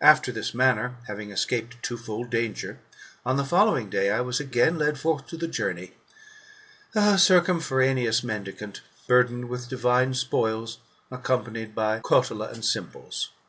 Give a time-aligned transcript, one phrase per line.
[0.00, 2.78] After this manner, having escaped a twofold danger,
[3.26, 5.94] on the following day I was again led forth to the journey,
[6.94, 10.78] a circumforaneous mendicant, burdened with divine spoils,
[11.10, 13.30] accompanied by crotala and cymbals.